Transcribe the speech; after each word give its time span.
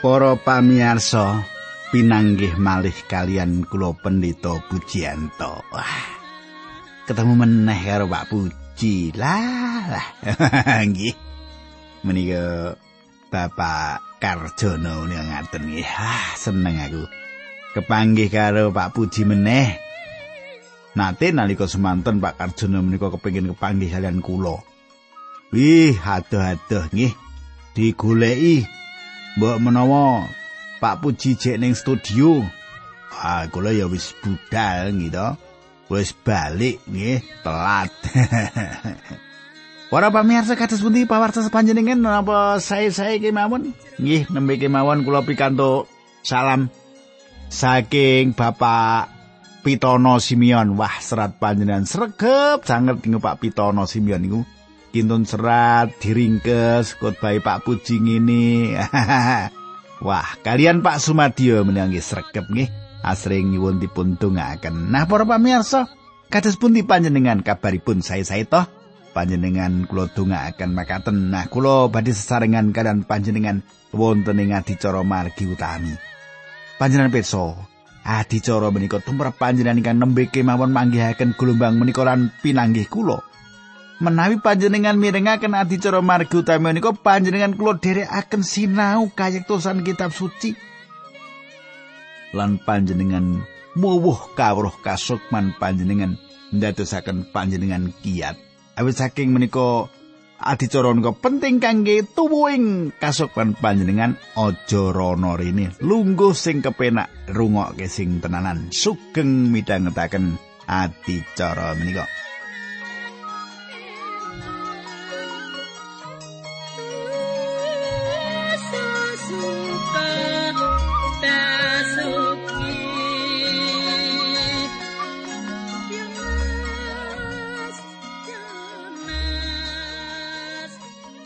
Para 0.00 0.32
pamirsa, 0.32 1.44
pinanggih 1.92 2.56
malih 2.56 2.96
kalian 3.04 3.68
kula 3.68 3.92
Pendeta 3.92 4.56
Pujianto. 4.64 5.60
Wah. 5.76 6.08
Ketemu 7.04 7.36
meneh 7.36 7.76
karo 7.84 8.08
Pak 8.08 8.32
Puji. 8.32 9.12
Lah, 9.12 9.92
lah. 9.92 10.06
Nggih. 10.88 11.12
Menika 12.08 12.72
Bapak 13.28 14.16
Karjono 14.16 15.04
ning 15.04 15.20
ngaten 15.20 15.68
nggih. 15.68 15.84
Ah, 15.84 16.32
seneng 16.32 16.80
aku. 16.80 17.04
Kepanggih 17.76 18.32
karo 18.32 18.72
Pak 18.72 18.96
Puji 18.96 19.28
meneh. 19.28 19.76
Nate 20.96 21.28
nalika 21.28 21.68
semanten 21.68 22.24
Pak 22.24 22.40
Karjono 22.40 22.80
menika 22.80 23.12
kepengin 23.12 23.52
kepanggih 23.52 23.92
kalian 23.92 24.24
kula. 24.24 24.64
Wih, 25.52 25.92
adoh-adoh 25.92 26.88
nggih. 26.88 27.12
Digoleki 27.76 28.79
Mbok 29.38 29.58
menawa 29.62 30.26
Pak 30.80 31.04
Puji 31.04 31.36
jek 31.36 31.60
ning 31.60 31.76
studio. 31.76 32.42
Ah, 33.20 33.44
kula 33.52 33.70
ya 33.70 33.86
wis 33.86 34.16
budal 34.24 34.90
gitu. 34.96 35.36
Wis 35.90 36.14
balik 36.14 36.80
nggih, 36.86 37.20
telat. 37.44 37.90
Para 39.90 40.06
pamirsa 40.14 40.54
kados 40.54 40.78
pundi 40.78 41.02
pawarsa 41.02 41.50
panjenengan 41.50 41.98
napa 41.98 42.62
saya-saya 42.62 43.18
kemawon? 43.18 43.74
Nggih, 43.98 44.30
nembe 44.30 44.54
kemawon 44.54 45.02
kula 45.02 45.26
pikantuk 45.26 45.90
salam 46.22 46.70
saking 47.50 48.32
Bapak 48.38 49.10
Pitono 49.66 50.22
Simeon. 50.22 50.78
Wah, 50.78 50.94
serat 51.02 51.42
panjenengan 51.42 51.84
sregep 51.84 52.62
sanget 52.62 53.02
ing 53.04 53.18
Pak 53.18 53.42
Pitono 53.42 53.84
Simeon 53.84 54.22
niku. 54.22 54.40
Kintun 54.90 55.22
serat 55.22 55.94
diringkes 56.02 56.98
khotbah 56.98 57.34
Pak 57.38 57.62
Puji 57.62 58.02
ngene. 58.02 58.74
Wah, 60.06 60.28
kalian 60.42 60.82
Pak 60.82 60.98
Sumadio 60.98 61.62
menanggi 61.62 62.02
sregep 62.02 62.46
nggih. 62.50 62.68
Asring 63.00 63.56
nyuwun 63.56 63.80
dipun 63.80 64.20
tunggaken. 64.20 64.92
Nah, 64.92 65.08
para 65.08 65.24
pamirsa, 65.24 65.88
kados 66.28 66.60
pundi 66.60 66.84
panjenengan 66.84 67.40
kabaripun 67.40 68.04
saya-saya 68.04 68.44
toh? 68.44 68.64
Panjenengan 69.16 69.88
kula 69.88 70.12
tunggaken 70.12 70.76
makaten. 70.76 71.32
Nah, 71.32 71.48
kula 71.48 71.88
badhe 71.88 72.12
sesarengan 72.12 72.76
kalian 72.76 73.08
panjenengan 73.08 73.64
wonten 73.96 74.36
ing 74.36 74.52
adicara 74.52 75.00
margi 75.00 75.48
utami. 75.48 75.96
Panjenengan 76.76 77.12
pirsa, 77.12 77.56
adicara 78.04 78.68
menika 78.68 79.00
tumrap 79.00 79.36
panjenengan 79.40 79.80
ingkang 79.80 79.98
nembe 80.00 80.28
kemawon 80.28 80.72
manggihaken 80.72 81.36
gelombang 81.36 81.80
menika 81.80 82.04
lan 82.04 82.32
pinanggih 82.44 82.88
kula. 82.88 83.29
Menawi 84.00 84.40
panjenengan 84.40 84.96
mirengaken 84.96 85.52
adicara 85.52 86.00
margi 86.00 86.40
utami 86.40 86.72
menika 86.72 86.96
panjenengan 86.96 87.52
kula 87.52 87.76
dherekaken 87.76 88.40
sinau 88.40 89.12
kayektosan 89.12 89.84
kitab 89.84 90.10
suci. 90.10 90.56
Lan 92.32 92.56
panjenengan 92.64 93.44
muwuh 93.76 94.32
kawruh 94.32 94.72
kasukman 94.80 95.52
panjenengan 95.60 96.16
ndadosaken 96.50 97.28
panjenengan 97.28 97.92
kiat. 98.00 98.40
Awit 98.80 98.96
saking 98.96 99.36
menika 99.36 99.92
adicara 100.40 100.96
menika 100.96 101.12
penting 101.20 101.60
kangge 101.60 102.00
tuwuhing 102.16 102.96
kasukman 102.96 103.52
panjenengan 103.52 104.16
aja 104.32 104.82
rono 104.96 105.36
rene. 105.36 105.76
Lungguh 105.84 106.32
sing 106.32 106.64
kepenak 106.64 107.12
rungokke 107.28 107.84
sing 107.84 108.24
tenanan. 108.24 108.72
Sugeng 108.72 109.52
midhangetaken 109.52 110.40
adicara 110.64 111.76
menika 111.76 112.08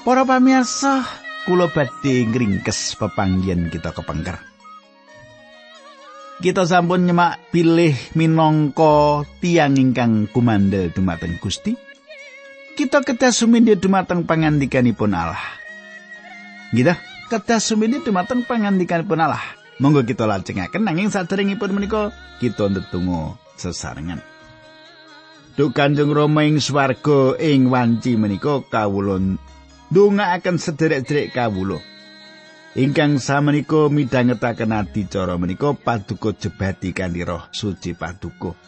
Para 0.04 0.20
pamirsa, 0.28 1.00
kula 1.48 1.72
badhe 1.72 2.28
ngringkes 2.28 2.92
pepanggihan 3.00 3.72
kita 3.72 3.88
kepengker. 3.96 4.36
Kita 6.44 6.68
sampun 6.68 7.08
nyemak 7.08 7.40
pilih 7.48 7.96
minangka 8.12 9.24
tiang 9.40 9.80
ingkang 9.80 10.28
kumandel 10.28 10.92
dumateng 10.92 11.40
Gusti. 11.40 11.72
Kita 12.76 13.00
kedah 13.00 13.32
sumindhi 13.32 13.80
dumateng 13.80 14.28
pangandikanipun 14.28 15.16
Allah. 15.16 15.40
Gitu, 16.76 16.92
kedah 17.32 17.64
sumindhi 17.64 18.04
dumateng 18.04 18.44
pangandikanipun 18.44 19.24
Allah. 19.24 19.40
Monggo 19.80 20.04
kita 20.04 20.28
lajengaken 20.28 20.84
nanging 20.84 21.08
saderengipun 21.08 21.72
menika 21.72 22.12
kita 22.44 22.68
ndedonga 22.68 23.40
sesarengan. 23.56 24.20
Duh 25.56 25.72
Kanjeng 25.72 26.12
Rama 26.12 26.44
ing 26.44 26.60
swarga 26.60 27.40
ing 27.40 27.72
wanci 27.72 28.20
menika 28.20 28.60
kawula 28.68 29.16
ndongaaken 29.94 30.58
sederek-sederek 30.58 31.30
kawula. 31.30 31.78
Ingkang 32.74 33.22
samenika 33.22 33.86
midhangetaken 33.86 34.74
adicara 34.74 35.38
menika 35.38 35.70
paduka 35.70 36.34
jebati 36.34 36.90
kanthi 36.90 37.22
roh 37.22 37.46
suci 37.54 37.94
paduka. 37.94 38.58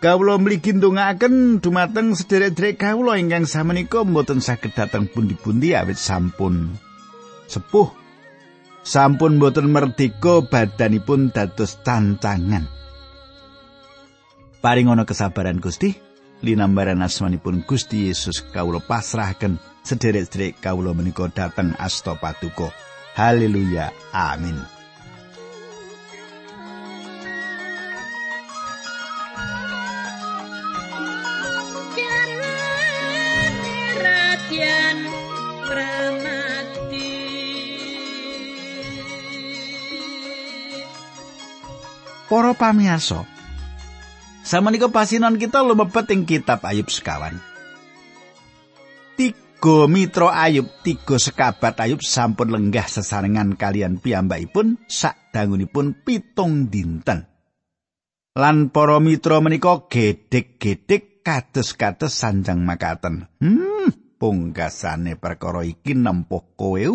Kawula 0.00 0.40
mligi 0.40 0.72
ndongaaken 0.72 1.60
dumateng 1.60 2.16
sederek-sederek 2.16 2.80
kawula 2.80 3.20
ingkang 3.20 3.44
samenika 3.44 4.00
mboten 4.00 4.40
saged 4.40 4.72
dhateng 4.72 5.12
pundi-pundi 5.12 5.76
awit 5.76 6.00
sampun 6.00 6.72
sepuh. 7.44 7.92
Sampun 8.80 9.36
mboten 9.36 9.68
merdeka 9.68 10.40
badanipun 10.40 11.36
dados 11.36 11.76
cancangan. 11.84 12.64
Paring 14.64 14.88
ana 14.88 15.04
kesabaran 15.04 15.60
Gusti. 15.60 16.05
Linambaran 16.42 17.02
asmanipun 17.02 17.64
Gusti 17.64 18.06
Yesus 18.08 18.44
kawula 18.52 18.80
pasrahaken 18.80 19.56
sederek-sederek 19.86 20.60
kawula 20.60 20.92
menika 20.92 21.28
dhateng 21.30 21.72
asta 21.78 22.14
patuko. 22.18 22.72
Haleluya. 23.16 23.92
Amin. 24.12 24.76
Para 42.26 42.52
pamirsa, 42.58 43.22
Samenika 44.46 44.86
pasinan 44.86 45.42
kita 45.42 45.58
lumebet 45.66 46.06
ing 46.14 46.22
kitab 46.22 46.62
Ayub 46.62 46.86
sekawan. 46.86 47.34
Tiga 49.18 49.90
mitra 49.90 50.30
Ayub, 50.38 50.70
tiga 50.86 51.18
sekabat 51.18 51.74
Ayub 51.82 51.98
sampun 51.98 52.54
lenggah 52.54 52.86
sesarengan 52.86 53.58
kalian 53.58 53.98
piyambakipun 53.98 54.86
sak 54.86 55.34
dangunipun 55.34 55.98
pitung 56.06 56.70
dinten. 56.70 57.26
Lan 58.38 58.70
para 58.70 59.02
mitra 59.02 59.42
menika 59.42 59.90
gedhek-gedhek 59.90 61.26
kados-kados 61.26 62.14
sanjang 62.14 62.62
makaten. 62.62 63.26
Hmm, 63.42 63.90
pungkasane 64.22 65.18
perkara 65.18 65.66
iki 65.66 65.98
nempuh 65.98 66.54
kowe 66.54 66.86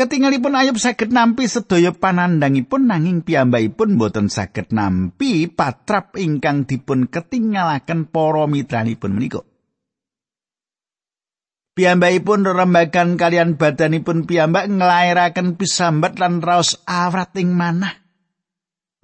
Ketingalipun 0.00 0.56
Ayub 0.56 0.80
saged 0.80 1.12
nampi 1.12 1.44
sedaya 1.44 1.92
panandangipun 1.92 2.88
nanging 2.88 3.20
piyambakipun 3.20 4.00
boten 4.00 4.32
saged 4.32 4.72
nampi 4.72 5.44
patrap 5.44 6.16
ingkang 6.16 6.64
dipun 6.64 7.12
ketinggalaken 7.12 8.08
para 8.08 8.48
mitranipun 8.48 9.12
menika. 9.12 9.44
Piyambakipun 11.76 12.48
rembagan 12.48 13.20
kalian 13.20 13.60
badanipun 13.60 14.24
piyambak 14.24 14.72
nglairaken 14.72 15.60
pisambat 15.60 16.16
lan 16.16 16.40
raos 16.40 16.80
awrat 16.88 17.36
ing 17.36 17.52
manah. 17.52 17.92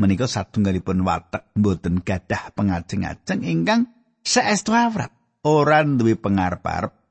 Menika 0.01 0.25
satunggalipun 0.25 1.05
watek 1.05 1.53
boten 1.53 2.01
gadah 2.01 2.57
pengajeng-ajeng 2.57 3.45
ingkang 3.45 3.93
saestu 4.25 4.73
awrat. 4.73 5.13
Ora 5.45 5.85
duwe 5.85 6.17
pengarep-arep 6.17 7.06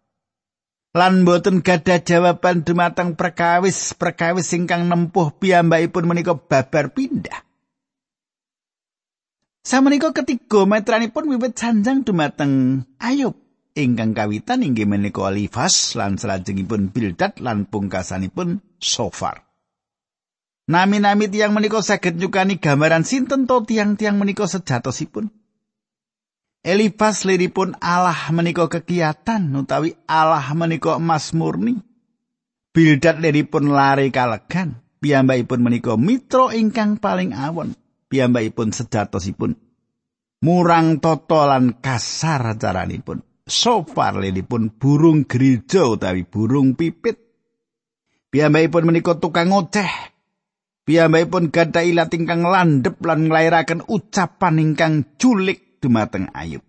lan 0.95 1.27
boten 1.27 1.59
gadah 1.59 1.99
jawaban 1.99 2.63
dumateng 2.63 3.19
perkawis-perkawis 3.19 4.55
ingkang 4.55 4.87
nempuh 4.87 5.35
piyambakipun 5.35 6.07
menika 6.07 6.39
babar 6.39 6.95
pindah. 6.95 7.43
Samenika 9.65 10.15
ketiga 10.15 10.63
metranipun 10.63 11.35
wiwit 11.35 11.59
sanjang 11.59 12.07
dumateng 12.07 12.85
Ayub 13.01 13.35
ingkang 13.75 14.15
kawitan 14.15 14.63
inggih 14.63 14.87
menika 14.87 15.27
Alifas 15.27 15.99
lan 15.99 16.15
salajengipun 16.15 16.95
Bildad 16.95 17.43
lan 17.43 17.67
pungkasanipun 17.67 18.63
Sofar. 18.79 19.43
Nami-nami 20.65 21.29
tiang 21.29 21.51
menika 21.51 21.83
saged 21.83 22.17
nyukani 22.17 22.57
gambaran 22.57 23.05
sinten 23.05 23.45
to 23.45 23.61
tiang-tiang 23.67 24.17
menika 24.17 24.47
sejatosipun. 24.49 25.29
Elifas 26.65 27.29
liripun 27.29 27.77
Allah 27.77 28.33
menika 28.33 28.65
kegiatan 28.65 29.53
utawi 29.53 29.93
Allah 30.09 30.49
menika 30.57 30.97
emas 30.97 31.29
murni. 31.37 31.77
Bildad 32.73 33.21
liripun 33.21 33.69
lari 33.69 34.09
kalegan. 34.09 34.81
Piyambakipun 34.97 35.61
menika 35.61 35.93
mitra 35.93 36.49
ingkang 36.57 36.97
paling 36.97 37.37
awon. 37.37 37.77
Piyambakipun 38.09 38.73
sejatosipun. 38.73 39.53
Murang 40.41 40.97
toto 40.97 41.45
lan 41.45 41.77
kasar 41.85 42.57
caranipun. 42.57 43.21
Sofar 43.45 44.17
liripun 44.17 44.73
burung 44.73 45.29
gereja 45.29 45.85
utawi 45.85 46.25
burung 46.25 46.73
pipit. 46.73 47.21
Piyambakipun 48.33 48.89
menika 48.89 49.13
tukang 49.21 49.53
ngoceh. 49.53 50.17
Piyambakipun 50.81 51.53
gadah 51.53 51.85
ilat 51.85 52.09
ingkang 52.09 52.41
landhep 52.41 52.97
lan 53.05 53.29
nglairaken 53.29 53.85
ucapan 53.85 54.57
ingkang 54.57 55.13
julik 55.21 55.64
dumateng 55.79 56.31
Ayub. 56.31 56.63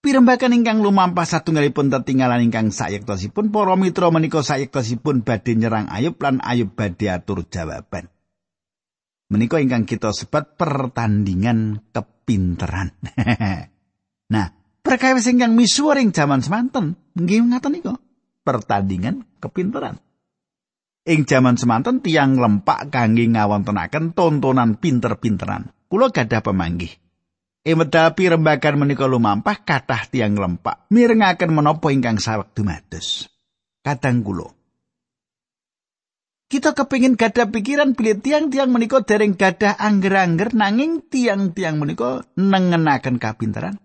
Pirembakan 0.00 0.56
ingkang 0.56 0.80
lumampah 0.80 1.28
satunggalipun 1.28 1.92
tetinggalan 1.92 2.48
ingkang 2.48 2.72
sayektosipun 2.72 3.52
para 3.52 3.76
mitra 3.76 4.08
menika 4.08 4.40
sayektosipun 4.40 5.20
badhe 5.28 5.52
nyerang 5.60 5.92
Ayub 5.92 6.16
lan 6.24 6.40
Ayub 6.40 6.72
badhe 6.72 7.12
atur 7.12 7.44
jawaban. 7.44 8.08
Menika 9.28 9.60
ingkang 9.60 9.84
kita 9.84 10.16
sebat 10.16 10.56
pertandingan 10.56 11.84
kepinteran. 11.92 12.96
nah, 14.34 14.46
perkawis 14.80 15.28
ingkang 15.28 15.52
misuwur 15.52 16.00
ing 16.00 16.16
jaman 16.16 16.40
semanten 16.40 16.96
nggih 17.12 17.52
ngaten 17.52 17.70
niku. 17.76 17.92
Pertandingan 18.40 19.28
kepinteran. 19.36 20.00
Ing 21.04 21.28
jaman 21.28 21.60
semanten 21.60 22.00
tiang 22.00 22.40
lempak 22.40 22.88
kangge 22.88 23.28
ngawontenaken 23.28 24.16
tontonan 24.16 24.80
pinter-pinteran. 24.80 25.72
Kula 25.90 26.14
gadah 26.14 26.38
pemanggih. 26.38 26.94
Ing 27.66 27.76
medal 27.76 28.14
pirembagan 28.14 28.78
menika 28.78 29.04
lumampah 29.04 29.60
kathah 29.66 30.08
tiang 30.08 30.32
lempak 30.32 30.88
mirengaken 30.88 31.52
menapa 31.52 31.92
ingkang 31.92 32.16
saweg 32.16 32.56
dumados. 32.56 33.28
Kadang 33.84 34.24
kula 34.24 34.48
Kita 36.50 36.72
kepingin 36.72 37.20
gadah 37.20 37.52
pikiran 37.52 37.92
pilih 37.98 38.22
tiang-tiang 38.22 38.72
menika 38.72 39.04
dereng 39.04 39.36
gadah 39.36 39.76
angger-angger 39.76 40.56
nanging 40.56 41.04
tiang-tiang 41.04 41.76
menika 41.76 42.24
nengenaken 42.38 43.20
kapinteran. 43.20 43.76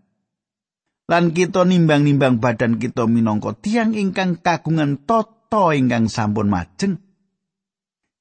Lan 1.11 1.35
kita 1.35 1.67
nimbang-nimbang 1.67 2.39
badan 2.39 2.79
kita 2.79 3.09
minangka 3.11 3.53
tiang 3.59 3.91
ingkang 3.91 4.39
kagungan 4.39 5.03
toto 5.03 5.75
ingkang 5.75 6.07
sampun 6.07 6.47
majeng 6.47 7.05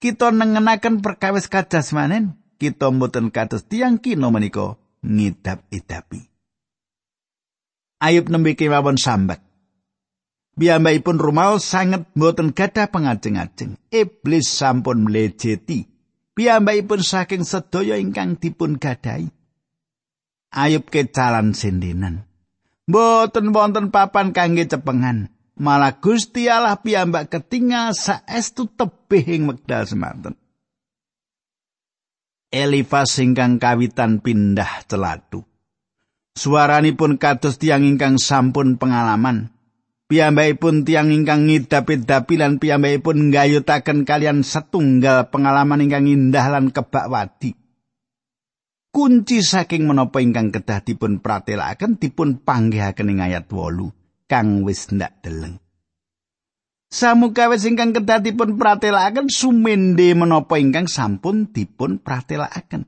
kita 0.04 0.36
nengenaken 0.36 1.00
perkawis 1.00 1.48
manen, 1.96 2.36
kita 2.56 2.90
mboten 2.90 3.28
kados 3.34 3.66
tiang 3.66 3.98
kino 4.00 4.30
menika 4.30 4.78
ngidap-idapi. 5.04 6.20
Ayub 8.04 8.26
nembe 8.28 8.56
kemawon 8.58 9.00
sambat. 9.00 9.40
Biyambakipun 10.54 11.18
rumaos 11.18 11.66
sanget 11.66 12.06
mboten 12.14 12.54
gadah 12.54 12.86
pengajeng-ajeng. 12.92 13.74
Iblis 13.90 14.46
sampun 14.46 15.08
mlejeti. 15.08 15.90
Biyambakipun 16.34 17.02
saking 17.02 17.42
sedaya 17.42 17.98
ingkang 17.98 18.38
dipun 18.38 18.78
gadahi. 18.78 19.26
Ayub 20.54 20.86
kecalan 20.86 21.58
sendenan. 21.58 22.26
Mboten 22.86 23.50
wonten 23.50 23.90
papan 23.90 24.30
kangge 24.30 24.70
cepengan. 24.70 25.34
malah 25.58 26.02
Gusti 26.02 26.50
Allah 26.50 26.78
piyambak 26.78 27.30
ketingal 27.30 27.94
saestu 27.94 28.66
tebih 28.66 29.24
ing 29.38 29.42
wekdal 29.50 29.86
semanten. 29.86 30.34
Elifas 32.54 33.18
ingkang 33.18 33.58
kawitan 33.58 34.22
pindah 34.22 34.86
celatu. 34.86 35.42
Suaranipun 36.38 37.18
kados 37.18 37.58
tiang 37.58 37.82
ingkang 37.82 38.14
sampun 38.14 38.78
pengalaman. 38.78 39.50
Piyambakipun 40.06 40.86
tiang 40.86 41.10
ingkang 41.10 41.50
ngidap-idapi 41.50 42.38
lan 42.38 42.62
piyambakipun 42.62 43.34
nggayutaken 43.34 44.06
kalian 44.06 44.46
setunggal 44.46 45.34
pengalaman 45.34 45.82
ingkang 45.82 46.06
indah 46.06 46.46
lan 46.46 46.70
kebak 46.70 47.10
wadi. 47.10 47.58
Kunci 48.94 49.42
saking 49.42 49.90
menapa 49.90 50.22
ingkang 50.22 50.54
kedah 50.54 50.78
dipun 50.86 51.18
pratelakaken 51.18 51.98
dipun 51.98 52.38
panggihaken 52.38 53.10
ing 53.10 53.18
ayat 53.18 53.50
8. 53.50 54.30
kang 54.30 54.62
wis 54.62 54.94
ndak 54.94 55.18
deleng. 55.26 55.63
Samukawe 56.94 57.58
ingkang 57.58 57.90
kedah 57.90 58.22
dipun 58.22 58.54
pratelakaken 58.54 59.26
sumende 59.26 60.14
menapa 60.14 60.62
ingkang 60.62 60.86
sampun 60.86 61.50
dipun 61.50 61.98
pratelakaken. 61.98 62.86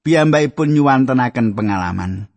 Piyambakipun 0.00 0.72
nyuwantenaken 0.72 1.52
pengalaman. 1.52 2.32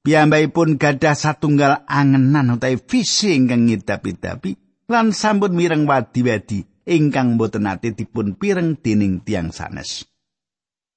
Piyambakipun 0.00 0.80
gadah 0.80 1.12
satunggal 1.12 1.84
angenan 1.84 2.56
utawi 2.56 2.80
visi 2.80 3.36
ingkang 3.36 3.68
ngidap-idapi 3.68 4.56
lan 4.88 5.12
sampun 5.12 5.52
mireng 5.52 5.84
wadi-wadi 5.84 6.64
ingkang 6.88 7.36
boten 7.36 7.68
nate 7.68 7.92
dipun 7.92 8.40
pireng 8.40 8.80
dening 8.80 9.20
tiang 9.20 9.52
sanes. 9.52 10.08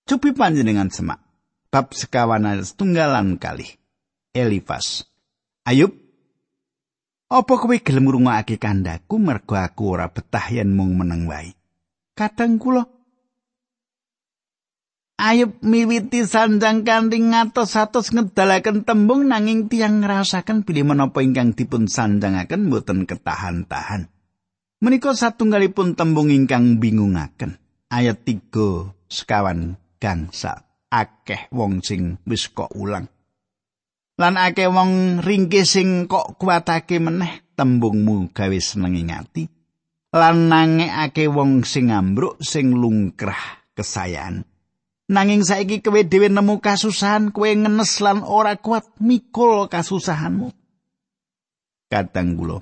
Cupi 0.08 0.32
panjenengan 0.32 0.88
semak. 0.88 1.20
Bab 1.68 1.92
sekawan 1.92 2.48
setunggalan 2.64 3.36
kali. 3.36 3.68
Elifas. 4.32 5.04
Ayub 5.68 6.03
Apa 7.34 7.58
kowe 7.58 7.74
gelem 7.82 8.06
ngrungokake 8.06 8.62
kandhaku 8.62 9.18
mergo 9.18 9.58
aku 9.58 9.98
ora 9.98 10.06
betah 10.06 10.54
yen 10.54 10.70
mung 10.78 10.94
meneng 10.94 11.26
wae? 11.26 11.58
Kadang 12.14 12.62
kula 12.62 12.86
Ayub 15.18 15.58
miwiti 15.66 16.30
sanjang 16.30 16.86
kanthi 16.86 17.22
ngatos-atos 17.22 18.14
ngedalaken 18.14 18.86
tembung 18.86 19.26
nanging 19.26 19.66
tiang 19.66 20.06
ngrasaken 20.06 20.62
pilih 20.62 20.86
menapa 20.90 21.26
ingkang 21.26 21.58
dipun 21.58 21.90
sanjangaken 21.90 22.70
mboten 22.70 23.10
ketahan-tahan. 23.10 24.14
Menika 24.84 25.16
satunggalipun 25.16 25.96
tembung 25.98 26.28
ingkang 26.28 26.78
bingungaken. 26.78 27.58
Ayat 27.90 28.26
3 28.26 28.52
sekawan 29.10 29.80
gangsa 30.02 30.70
akeh 30.92 31.50
wong 31.50 31.82
sing 31.82 32.22
wis 32.30 32.52
kok 32.54 32.74
ulang. 32.78 33.10
Lan 34.20 34.38
akeh 34.38 34.70
wong 34.70 35.24
ringkih 35.26 35.66
sing 35.66 36.10
kok 36.10 36.38
kuatake 36.38 37.02
meneh 37.02 37.46
tembungmu 37.58 38.34
gawe 38.34 38.60
seneng 38.62 38.98
ngati. 38.98 39.50
Lan 40.14 40.50
nangekake 40.50 41.26
wong 41.30 41.66
sing 41.66 41.90
ambruk 41.90 42.38
sing 42.42 42.78
lungkrah 42.78 43.66
kesayan 43.74 44.46
nanging 45.14 45.44
saiki 45.44 45.84
kowe 45.84 46.02
dhewe 46.02 46.32
nemu 46.32 46.64
kasusahan 46.64 47.36
kowe 47.36 47.50
ngenes 47.50 48.00
lan 48.00 48.24
ora 48.24 48.56
kuat 48.58 48.98
mikul 49.04 49.68
kasusahanmu. 49.68 50.50
Kadang 51.92 52.40
kula 52.40 52.60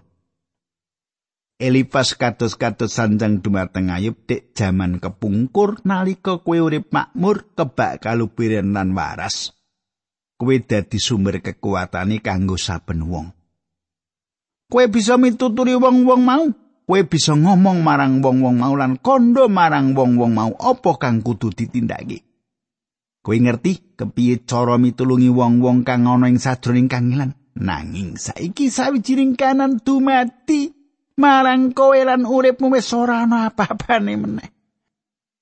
Elifas 1.62 2.17
kados-kados 2.17 2.98
sanjang 2.98 3.46
dumateng 3.46 3.93
ayub 3.93 4.17
dek 4.25 4.58
jaman 4.58 4.98
kepungkur 4.98 5.86
nalika 5.86 6.41
kowe 6.41 6.58
urip 6.58 6.89
makmur 6.89 7.53
kebak 7.53 8.01
kalubiran 8.01 8.74
lan 8.74 8.98
waras. 8.98 9.53
Kowe 10.41 10.57
dadi 10.57 10.98
sumber 10.98 11.38
kekuatane 11.38 12.17
kanggo 12.17 12.57
saben 12.57 13.05
wong. 13.05 13.29
Kowe 14.65 14.86
bisa 14.89 15.13
mituturi 15.21 15.77
wong-wong 15.77 16.21
mau, 16.25 16.50
kowe 16.89 17.01
bisa 17.05 17.38
ngomong 17.38 17.86
marang 17.86 18.25
wong-wong 18.25 18.57
mau 18.57 18.74
lan 18.74 18.98
kondo 18.98 19.45
marang 19.45 19.93
wong-wong 19.93 20.33
mau 20.33 20.51
apa 20.57 20.98
kang 20.98 21.21
kudu 21.21 21.53
ditindakake. 21.53 22.25
Kowe 23.21 23.38
ngerti 23.38 23.93
kepiye 23.93 24.41
cara 24.50 24.81
mitulungi 24.81 25.29
wong-wong 25.29 25.86
kang 25.86 26.10
ana 26.10 26.25
ing 26.25 26.41
sajroning 26.41 26.89
kangilan? 26.89 27.38
Nanging 27.62 28.17
saiki 28.17 28.74
sawijining 28.74 29.38
kanan 29.38 29.77
dumati 29.77 30.74
marang 31.21 31.69
kowe 31.77 32.01
lan 32.01 32.25
uripmu 32.25 32.74
wis 32.74 32.89
ora 32.98 33.29
ana 33.29 33.53
apa-apane 33.53 34.17
meneh. 34.17 34.50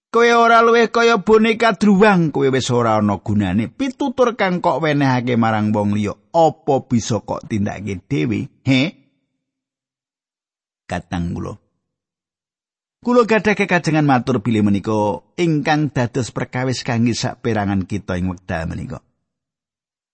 Kowe 0.10 0.26
ora 0.34 0.66
luwih 0.66 0.90
kaya 0.90 1.22
boneka 1.22 1.78
druwang, 1.78 2.34
kowe 2.34 2.50
wis 2.50 2.74
ora 2.74 2.98
ana 2.98 3.22
gunane. 3.22 3.70
Pitutur 3.70 4.34
kang 4.34 4.58
kok 4.58 4.82
wenehake 4.82 5.38
marang 5.38 5.70
wong 5.70 5.94
liya, 5.94 6.18
apa 6.34 6.76
bisa 6.90 7.22
kok 7.22 7.46
tindake 7.46 8.02
dhewe? 8.10 8.50
He? 8.66 8.82
Katang 10.90 11.38
kula. 11.38 11.62
Kula 13.06 13.30
gadah 13.30 13.54
kekajengan 13.54 14.04
matur 14.04 14.42
bilih 14.42 14.66
menika 14.66 15.22
ingkang 15.38 15.94
dados 15.94 16.34
perkawis 16.34 16.82
kangge 16.82 17.14
saperangan 17.14 17.86
kita 17.86 18.18
ing 18.18 18.34
wekdal 18.34 18.66
menika. 18.66 19.06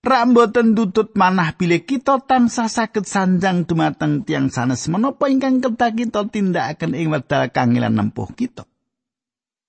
Ramboten 0.04 0.76
tutut 0.76 1.16
manah 1.16 1.56
bilih 1.56 1.88
kita 1.88 2.20
tansah 2.20 2.68
saged 2.68 3.08
sanjang 3.08 3.64
dumateng 3.64 4.28
tiang 4.28 4.52
sanes 4.52 4.92
menapa 4.92 5.32
ingkang 5.32 5.64
kedah 5.64 5.96
kita 5.96 6.28
tindakaken 6.28 7.00
ing 7.00 7.16
wekdal 7.16 7.48
kangilan 7.48 7.96
nempuh 7.96 8.28
kita. 8.36 8.68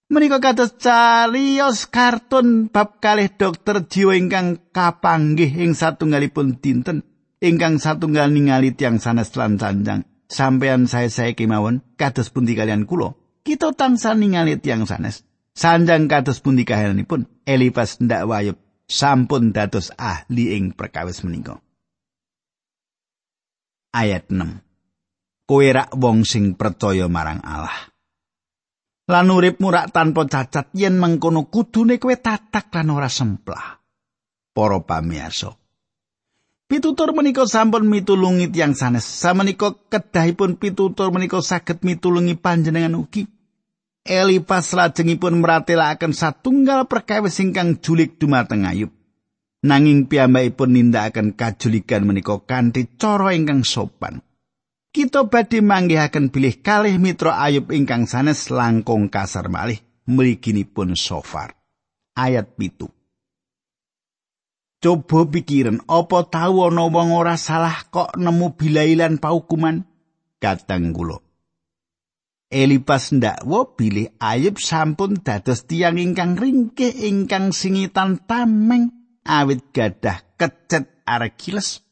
Menika 0.07 0.39
kados 0.39 0.79
cariyos 0.79 1.91
kartun 1.91 2.71
bab 2.71 3.03
kalih 3.03 3.27
dokter 3.27 3.83
jiwa 3.91 4.15
ingkang 4.15 4.63
kapanggih 4.71 5.51
ing 5.51 5.75
satunggalipun 5.75 6.63
dinten 6.63 7.03
ingkang 7.43 7.83
satunggal 7.83 8.31
ningali 8.31 8.71
tiang 8.71 9.03
sanes 9.03 9.35
lan 9.35 9.59
sanjang. 9.59 10.07
Sampeyan 10.31 10.87
saya 10.87 11.11
kemawon 11.35 11.83
kados 11.99 12.31
pundi 12.31 12.55
kalian 12.55 12.87
kulo 12.87 13.43
kita 13.43 13.75
tansah 13.75 14.15
ningali 14.15 14.63
tiang 14.63 14.87
sanes. 14.87 15.27
Sanjang 15.59 16.07
kados 16.07 16.39
pundi 16.39 16.63
kahanipun 16.63 17.27
Elifas 17.43 17.99
ndak 17.99 18.31
wayub 18.31 18.59
sampun 18.87 19.51
dados 19.51 19.91
ahli 19.99 20.55
ing 20.55 20.71
perkawis 20.71 21.27
menika. 21.27 21.59
Ayat 23.91 24.31
6 24.31 24.63
kowe 25.51 25.67
rak 25.67 25.91
wong 25.99 26.23
sing 26.23 26.55
percaya 26.55 27.11
marang 27.11 27.43
Allah. 27.43 27.96
Lan 29.07 29.31
uripmu 29.31 29.71
rak 29.71 29.95
tanpa 29.95 30.27
cacat 30.27 30.75
yen 30.75 30.99
mengkono 30.99 31.47
kudune 31.47 32.03
kowe 32.03 32.19
tatak 32.19 32.75
lan 32.75 32.91
ora 32.91 33.07
semplah. 33.07 33.79
Para 34.51 34.83
pamirsa. 34.83 35.55
Pitutur 36.67 37.15
menika 37.15 37.47
sampun 37.47 37.87
mitulungi 37.87 38.51
tiang 38.51 38.75
sanes. 38.75 39.07
Samenika 39.07 39.71
kedahipun 39.71 40.59
pitutur 40.59 41.15
menika 41.15 41.39
saged 41.39 41.87
mitulungi 41.87 42.35
panjenengan 42.35 42.99
ugi. 42.99 43.31
Elipas 44.03 44.75
lajengipun 44.75 45.39
meratelaken 45.39 46.11
satunggal 46.11 46.91
perkawis 46.91 47.39
ingkang 47.39 47.79
julik 47.79 48.19
dumateng 48.19 48.67
Ayub. 48.67 48.91
Nanging 49.63 50.11
piyambakipun 50.11 50.75
nindakaken 50.75 51.39
kajulikan 51.39 52.03
menika 52.03 52.43
kanthi 52.43 52.91
cara 52.99 53.39
ingkang 53.39 53.63
sopan. 53.63 54.26
Kita 54.97 55.29
badhe 55.29 55.61
manggihaken 55.61 56.33
bilih 56.33 56.65
kalih 56.65 56.97
mitra 56.97 57.37
Ayub 57.45 57.69
ingkang 57.69 58.09
sanes 58.09 58.49
langkung 58.49 59.13
kasar 59.13 59.53
malih 59.53 59.77
mliginipun 60.09 60.97
sofar. 60.97 61.53
Ayat 62.17 62.57
pitu. 62.57 62.89
Coba 64.81 65.29
pikiran, 65.29 65.85
apa 65.85 66.25
tahu 66.25 66.73
ana 66.73 66.89
wong 66.89 67.13
ora 67.13 67.37
salah 67.37 67.77
kok 67.93 68.17
nemu 68.17 68.57
bilailan 68.57 69.21
paukuman? 69.21 69.85
Kadang 70.41 70.97
kula. 70.97 71.21
Elipas 72.49 73.13
ndakwa 73.13 73.77
bilih 73.77 74.17
Ayub 74.17 74.57
sampun 74.57 75.21
dados 75.21 75.69
tiang 75.69 76.01
ingkang 76.01 76.41
ringkih 76.41 77.05
ingkang 77.05 77.53
singitan 77.53 78.25
tameng 78.25 78.97
awit 79.29 79.61
gadah 79.77 80.25
kecet 80.41 80.89
argiles. 81.05 81.85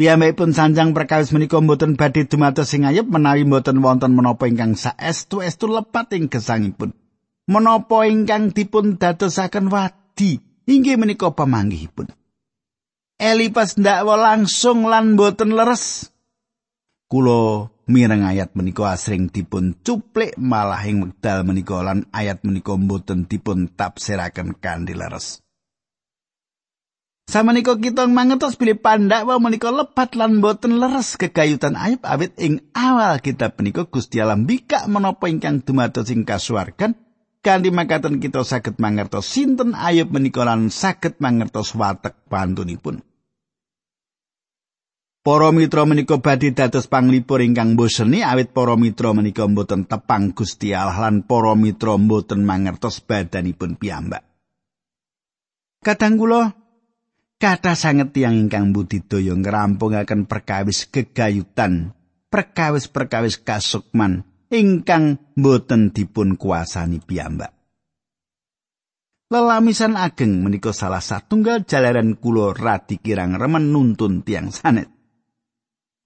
Piyambakipun 0.00 0.56
sanjang 0.56 0.96
perkawis 0.96 1.28
menika 1.28 1.60
mboten 1.60 1.92
badhe 1.92 2.24
dumados 2.24 2.72
sing 2.72 2.88
ayub 2.88 3.12
menawi 3.12 3.44
mboten 3.44 3.84
wonten 3.84 4.16
menapa 4.16 4.48
ingkang 4.48 4.72
saestu-estu 4.72 5.68
lepat 5.68 6.16
ing 6.16 6.32
gesangipun. 6.32 6.96
Menapa 7.44 8.08
ingkang 8.08 8.48
dipun 8.56 8.96
dadosaken 8.96 9.68
wadi 9.68 10.40
inggih 10.64 10.96
menika 10.96 11.28
pamanggihipun. 11.36 12.08
Elipas 13.20 13.76
ndakwa 13.76 14.16
langsung 14.16 14.88
lan 14.88 15.20
mboten 15.20 15.52
leres. 15.52 16.08
Kulo 17.04 17.68
mireng 17.84 18.24
ayat 18.24 18.56
menika 18.56 18.96
asring 18.96 19.28
dipun 19.28 19.76
cuplik 19.84 20.32
malah 20.40 20.80
ing 20.80 21.04
wekdal 21.04 21.44
menika 21.44 21.76
lan 21.84 22.08
ayat 22.16 22.40
menika 22.40 22.72
mboten 22.72 23.28
dipun 23.28 23.68
tafsiraken 23.68 24.56
kanthi 24.64 24.96
leres. 24.96 25.44
Samenika 27.30 27.78
kita 27.78 28.10
mangertos 28.10 28.58
bilih 28.58 28.82
pandak 28.82 29.22
wa 29.22 29.38
menika 29.38 29.70
lepat 29.70 30.18
lan 30.18 30.42
boten 30.42 30.82
leres 30.82 31.14
kegayutan 31.14 31.78
ayub 31.78 32.02
awit 32.02 32.34
ing 32.42 32.58
awal 32.74 33.22
kitab 33.22 33.54
menika 33.54 33.86
Gusti 33.86 34.18
Allah 34.18 34.34
mbikak 34.34 34.90
menapa 34.90 35.30
ingkang 35.30 35.62
dumados 35.62 36.10
ing 36.10 36.26
kasuwargan 36.26 36.98
kanthi 37.38 37.70
makaten 37.70 38.18
kita 38.18 38.42
saged 38.42 38.82
mangertos 38.82 39.30
sinten 39.30 39.78
ayub 39.78 40.10
menika 40.10 40.42
lan 40.42 40.74
saged 40.74 41.22
mangertos 41.22 41.70
watek 41.78 42.18
pantunipun. 42.26 42.98
Para 45.22 45.54
mitra 45.54 45.86
menika 45.86 46.18
badhe 46.18 46.50
dados 46.50 46.90
panglipur 46.90 47.46
ingkang 47.46 47.78
boseni 47.78 48.26
awit 48.26 48.50
para 48.50 48.74
mitra 48.74 49.14
menika 49.14 49.46
boten 49.46 49.86
tepang 49.86 50.34
Gusti 50.34 50.74
Allah 50.74 51.06
lan 51.06 51.22
para 51.22 51.54
mitra 51.54 51.94
boten 51.94 52.42
mangertos 52.42 52.98
badanipun 52.98 53.78
piyambak. 53.78 54.26
Kadang 55.78 56.18
Kata 57.40 57.72
sanget 57.72 58.12
tiang 58.12 58.36
ingkang 58.36 58.76
budidaya 58.76 59.32
ngrampungaken 59.32 60.28
perkawis 60.28 60.84
gegayutan, 60.92 61.96
perkawis-perkawis 62.28 63.40
kasukman 63.40 64.28
ingkang 64.52 65.16
boten 65.40 65.88
dipun 65.88 66.36
kuasani 66.36 67.00
piyambak. 67.00 67.56
Lelamisan 69.32 69.96
ageng 69.96 70.42
menika 70.44 70.74
salah 70.76 71.00
satunggal 71.00 71.64
jalaran 71.64 72.18
kula 72.20 72.52
radi 72.52 73.00
kirang 73.00 73.38
remen 73.38 73.70
nuntun 73.70 74.20
tiang 74.20 74.52
sanet. 74.52 74.92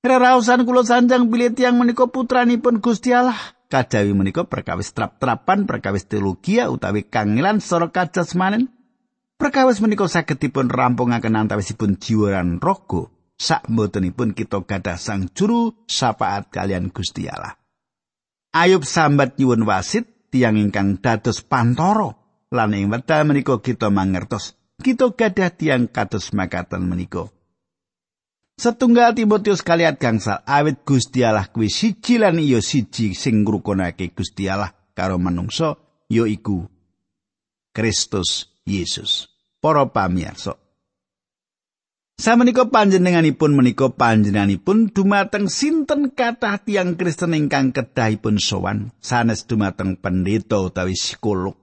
Rerausan 0.05 0.63
kula 0.63 0.85
sanjang 0.85 1.33
bilih 1.33 1.57
tiang 1.57 1.81
menika 1.81 2.07
putranipun 2.07 2.79
Gusti 2.85 3.17
Allah. 3.17 3.41
Kajawi 3.73 4.15
menika 4.15 4.45
perkawis 4.47 4.95
trap-trapan, 4.95 5.67
perkawis 5.67 6.05
teologi 6.07 6.61
utawi 6.63 7.09
kangilan 7.09 7.59
sora 7.59 7.91
kajasmanen. 7.91 8.71
Perkawis 9.45 9.85
menika 9.85 10.09
saged 10.09 10.41
dipun 10.41 10.73
rampungaken 10.73 11.37
antawisipun 11.37 12.01
jiwaran 12.01 12.65
rogo 12.65 13.13
sak 13.37 13.69
mbotenipun 13.69 14.33
kita 14.33 14.65
gadah 14.65 14.97
sang 14.97 15.29
juru 15.37 15.85
sapaat 15.85 16.49
kalian 16.49 16.89
Gusti 16.89 17.29
Allah. 17.29 17.53
Ayub 18.57 18.89
sambat 18.89 19.37
nyuwun 19.37 19.69
wasit 19.69 20.33
tiang 20.33 20.57
ingkang 20.57 20.97
dados 20.97 21.45
pantoro 21.45 22.17
lan 22.49 22.73
ing 22.73 22.89
wekdal 22.89 23.29
menika 23.29 23.61
kita 23.61 23.93
mangertos 23.93 24.57
kita 24.81 25.13
gadah 25.13 25.53
tiang 25.53 25.93
kados 25.93 26.33
makaten 26.33 26.81
menika. 26.89 27.29
Setunggal 28.57 29.13
Timotius 29.13 29.61
kaliat 29.61 30.01
gangsal 30.01 30.41
awit 30.49 30.89
Gusti 30.89 31.21
Allah 31.21 31.53
kuwi 31.53 31.69
siji 31.69 32.17
lan 32.17 32.41
iya 32.41 32.65
siji 32.65 33.13
sing 33.13 33.45
ngrukunake 33.45 34.09
Gusti 34.17 34.49
Allah 34.49 34.73
karo 34.97 35.21
manungsa 35.21 35.77
ya 36.09 36.25
iku 36.25 36.65
Kristus 37.77 38.49
Yesus. 38.65 39.34
Para 39.65 39.89
pamirsa. 39.89 40.61
Samenika 42.21 42.69
panjenenganipun 42.69 43.57
menika 43.57 43.89
panjenenganipun 43.89 44.93
dumateng 44.93 45.49
sinten 45.49 46.13
kathah 46.13 46.61
tiang 46.61 47.01
Kristen 47.01 47.33
ingkang 47.33 47.73
kedahipun 47.73 48.37
sowan 48.37 48.93
sanes 49.01 49.49
dumateng 49.49 49.97
pendeta 49.97 50.61
utawi 50.61 50.93
psikolog. 50.93 51.57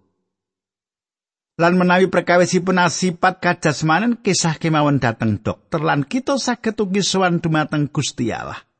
Lan 1.61 1.77
menawi 1.77 2.09
perkawisipun 2.09 2.81
asipat 2.81 3.37
kajasmanen 3.37 4.17
kisah 4.17 4.57
kemawon 4.57 4.97
dateng 4.97 5.37
dokter 5.37 5.85
lan 5.85 6.01
kita 6.01 6.41
saged 6.41 6.81
ugi 6.81 7.05
sowan 7.05 7.37
dumateng 7.37 7.85
Gusti 7.85 8.33
Allah. 8.33 8.70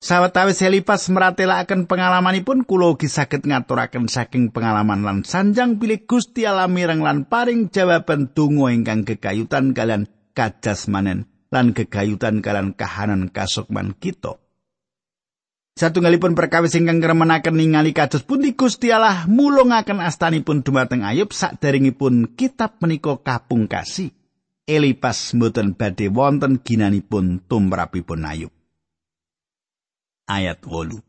Sawetawis 0.00 0.64
Elipas 0.64 1.12
meratelaken 1.12 1.84
pengalamanipun 1.84 2.64
kula 2.64 2.96
ugi 2.96 3.04
saged 3.04 3.44
ngaturaken 3.44 4.08
saking 4.08 4.48
pengalaman 4.48 5.04
lan 5.04 5.28
sanjang 5.28 5.76
pilih 5.76 6.08
Gusti 6.08 6.48
Allah 6.48 6.72
mireng 6.72 7.04
lan 7.04 7.28
paring 7.28 7.68
jawaban 7.68 8.32
donga 8.32 8.72
ingkang 8.72 9.04
gegayutan 9.04 9.76
kalian 9.76 10.08
kajasmanen 10.32 11.28
lan 11.52 11.76
gegayutan 11.76 12.40
kalian 12.40 12.72
kahanan 12.72 13.28
kasukman 13.28 13.92
kita. 13.92 14.40
Satunggalipun 15.76 16.32
perkawis 16.32 16.80
ingkang 16.80 17.04
ngremenaken 17.04 17.60
ningali 17.60 17.92
kados 17.92 18.24
pundi 18.24 18.56
Gusti 18.56 18.88
Allah 18.96 19.28
mulungaken 19.28 20.00
astanipun 20.00 20.64
dumateng 20.64 21.04
Ayub 21.04 21.28
sakderengipun 21.28 22.40
kitab 22.40 22.80
menika 22.80 23.20
kapungkasi. 23.20 24.16
Elipas 24.64 25.36
mboten 25.36 25.76
badhe 25.76 26.08
wonten 26.08 26.64
ginanipun 26.64 27.44
tumrapipun 27.44 28.24
Ayub. 28.24 28.59
Ayat 30.30 30.62
8. 30.62 31.02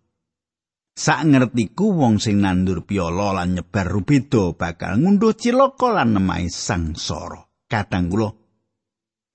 Sak 0.98 1.22
ngertiku 1.30 1.94
wong 1.94 2.18
sing 2.18 2.42
nandur 2.42 2.84
piala 2.84 3.38
lan 3.38 3.54
nyebar 3.56 3.86
rubeda 3.88 4.52
bakal 4.58 4.98
ngunduh 4.98 5.38
cilaka 5.38 5.94
lan 5.94 6.18
nemahi 6.18 6.50
sangsara. 6.50 7.46
Kadang 7.70 8.12
kula 8.12 8.42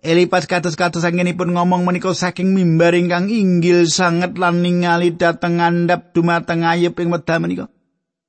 Elipas 0.07 0.47
kados-kados 0.47 1.03
anggenipun 1.03 1.57
ngomong 1.57 1.83
menika 1.83 2.15
saking 2.15 2.55
mimbar 2.55 2.95
ingkang 2.95 3.27
inggil 3.27 3.91
sanget 3.91 4.39
lan 4.39 4.63
ningali 4.63 5.17
dhateng 5.17 5.59
ngandhap 5.59 6.15
dumateng 6.15 6.63
ayub 6.63 6.95
ing 7.01 7.11
wedha 7.11 7.43
menika. 7.43 7.67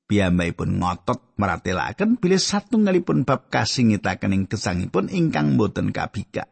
Piyambakipun 0.10 0.82
ngotot 0.82 1.36
meratelaken 1.38 2.18
bilih 2.18 2.42
satunggalipun 2.42 3.28
bab 3.28 3.52
kasingitaken 3.54 4.34
ing 4.34 4.44
gesangipun 4.50 5.12
ingkang 5.12 5.54
boten 5.60 5.94
kabika. 5.94 6.50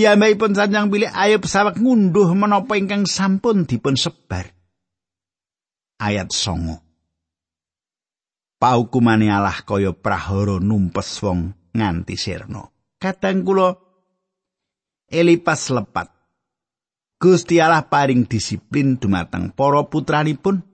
Piyambakipun 0.00 0.56
sanjang 0.56 0.88
pilih 0.88 1.12
ayub 1.12 1.44
sawek 1.44 1.76
ngunduh 1.76 2.32
menapa 2.32 2.72
ingkang 2.80 3.04
sampun 3.04 3.68
dipun 3.68 4.00
sebar. 4.00 4.48
Ayat 6.00 6.32
songo. 6.32 6.80
Paukumane 8.56 9.28
Allah 9.28 9.60
kaya 9.60 9.92
prahara 9.92 10.56
numpes 10.56 11.20
wong 11.20 11.52
nganti 11.76 12.16
sirna. 12.16 12.64
Kadang 12.96 13.44
kula 13.44 13.76
Elipas 15.04 15.68
lepat. 15.68 16.08
Gusti 17.20 17.60
Allah 17.60 17.84
paring 17.84 18.24
disiplin 18.24 18.96
dumateng 18.96 19.52
para 19.52 19.84
putranipun 19.84 20.64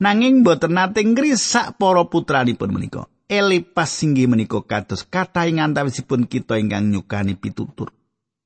nanging 0.00 0.40
boten 0.40 0.72
nate 0.72 1.04
ngrisak 1.04 1.76
para 1.76 2.08
putranipun 2.08 2.72
menika. 2.72 3.12
Elipas 3.28 3.92
singgih 3.92 4.24
menika 4.24 4.64
kados 4.64 5.04
kathah 5.04 5.52
ing 5.52 5.60
antawisipun 5.60 6.24
kita 6.24 6.56
ingkang 6.56 6.88
nyukani 6.88 7.36
pitutur. 7.36 7.92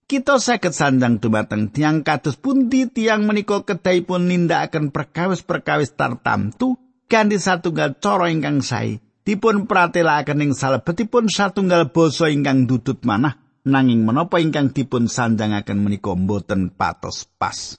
Kita 0.08 0.40
saged 0.40 0.72
sandang 0.72 1.20
dumateng 1.20 1.68
tiang 1.68 2.00
kados 2.00 2.40
pundi 2.40 2.88
tiang 2.88 3.28
menika 3.28 3.60
kedahipun 3.60 4.24
nindakaken 4.24 4.88
perkawis-perkawis 4.88 5.92
tartamtu 5.94 6.80
kanthi 7.12 7.36
satunggal 7.36 8.00
cara 8.00 8.32
ingkang 8.32 8.64
sae. 8.64 9.04
Dipun 9.28 9.68
pratelakaken 9.68 10.40
ing 10.40 10.52
salebetipun 10.56 11.28
satunggal 11.28 11.92
basa 11.92 12.32
ingkang 12.32 12.64
dudut 12.64 13.04
manah 13.04 13.36
nanging 13.68 14.08
menapa 14.08 14.40
ingkang 14.40 14.72
dipun 14.72 15.12
sanjangaken 15.12 15.84
menika 15.84 16.16
boten 16.16 16.72
patos 16.72 17.28
pas. 17.36 17.76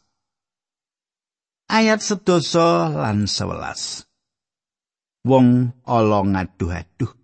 Ayat 1.65 2.05
sedoso 2.05 2.93
lan 2.93 3.25
sewelas. 3.25 4.05
Wong 5.25 5.74
ala 5.89 6.21
ngaduh-aduh 6.21 7.18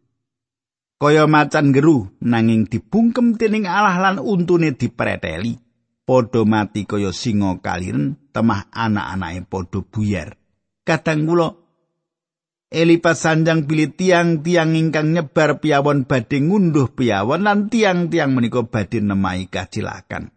kaya 0.95 1.27
macan 1.27 1.75
geru 1.75 2.07
nanging 2.23 2.71
dibungkem 2.71 3.35
dening 3.35 3.67
Allah 3.67 3.99
lan 3.99 4.17
untune 4.23 4.73
dipreteli 4.73 5.59
padha 6.07 6.41
mati 6.47 6.87
kaya 6.87 7.11
singa 7.11 7.59
kaliren 7.59 8.15
temah 8.31 8.71
anak-anake 8.71 9.47
padha 9.51 9.79
buyar 9.83 10.39
kadang 10.87 11.27
kula 11.27 11.65
Elipas 12.75 13.23
sanjang 13.23 13.69
pilih 13.71 13.95
tiang-tiang 13.95 14.75
ingkang 14.75 15.15
nyebar 15.15 15.63
piawon 15.63 16.03
badhe 16.03 16.43
ngunduh 16.43 16.91
piawon 16.91 17.47
lan 17.47 17.71
tiang-tiang 17.71 18.35
menika 18.35 18.67
badhe 18.67 18.99
nemai 18.99 19.47
kacilakan. 19.47 20.35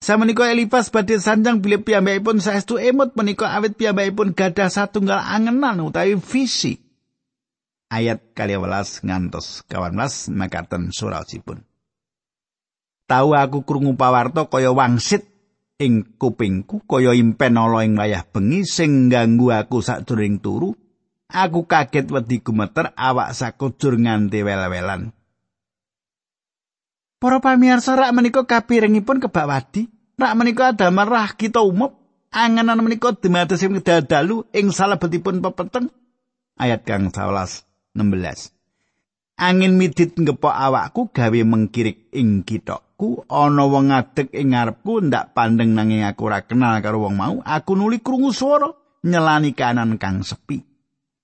Samenika 0.00 0.48
Elipas 0.48 0.88
badhe 0.88 1.20
sanjang 1.20 1.60
bilih 1.60 1.84
piyambakipun 1.84 2.40
saestu 2.40 2.80
emut 2.80 3.12
menika 3.20 3.52
awit 3.52 3.76
piyambakipun 3.76 4.32
gadah 4.32 4.72
satunggal 4.72 5.20
angenan 5.20 5.84
utawi 5.84 6.16
visi. 6.16 6.87
Ayat 7.88 8.36
kali 8.36 8.52
welas 8.60 9.00
ngantos 9.00 9.64
kawan 9.64 9.96
mas 9.96 10.28
makaten 10.28 10.92
suraosipun. 10.92 11.64
Tahu 13.08 13.32
aku 13.32 13.64
krungu 13.64 13.96
pawarto 13.96 14.52
kaya 14.52 14.68
wangsit 14.76 15.24
ing 15.80 16.04
kupingku 16.20 16.84
kaya 16.84 17.16
impen 17.16 17.56
ala 17.56 17.80
ing 17.88 17.96
wayah 17.96 18.28
bengi 18.28 18.68
sing 18.68 19.08
ganggu 19.08 19.56
aku 19.56 19.80
sadurung 19.80 20.36
turu. 20.44 20.76
Aku 21.28 21.64
kaget 21.64 22.12
wedi 22.12 22.44
gumeter 22.44 22.92
awak 22.92 23.32
sakujur 23.36 23.96
nganti 24.00 24.44
wel-welan. 24.44 25.12
Para 27.20 27.40
pamirsa 27.40 27.96
rak 27.96 28.16
menika 28.16 28.48
kapirengipun 28.48 29.20
kebak 29.20 29.44
wadi, 29.44 29.92
rak 30.16 30.32
menika 30.36 30.72
adamel 30.72 31.04
rah 31.04 31.36
kita 31.36 31.60
umup, 31.60 32.00
anganan 32.32 32.80
menika 32.80 33.12
dumados 33.12 33.60
ing 33.60 33.76
dadalu 33.84 34.44
ing 34.56 34.72
salebetipun 34.72 35.44
pepeteng. 35.44 35.92
Ayat 36.56 36.88
kang 36.88 37.12
11 37.12 37.67
16. 37.96 39.38
Angin 39.38 39.78
midit 39.78 40.18
ngepok 40.18 40.50
awakku 40.50 41.14
gawe 41.14 41.40
mengkirik 41.46 42.10
ing 42.10 42.42
kitokku, 42.42 43.22
ana 43.30 43.70
wong 43.70 43.94
ngadeg 43.94 44.34
ing 44.34 44.50
ngarepku 44.50 45.06
ndak 45.06 45.30
pandeng 45.30 45.78
nanging 45.78 46.02
aku 46.02 46.26
ora 46.26 46.42
kenal 46.42 46.82
karo 46.82 47.06
wong 47.06 47.14
mau, 47.14 47.36
aku 47.46 47.78
nuli 47.78 48.02
krungu 48.02 48.34
swara 48.34 48.74
nyelani 49.06 49.54
kanan 49.54 49.94
kang 49.94 50.26
sepi. 50.26 50.66